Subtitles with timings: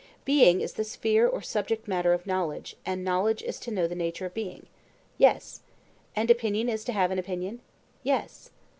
[0.25, 3.93] Being is the sphere or subject matter of knowledge, and knowledge is to know the
[3.93, 4.65] nature of being?
[5.19, 5.59] Yes.
[6.15, 7.61] And opinion is to have an opinion?
[8.01, 8.49] Yes.